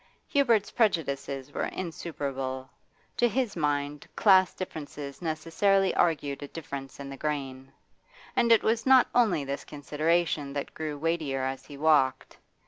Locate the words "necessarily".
5.21-5.93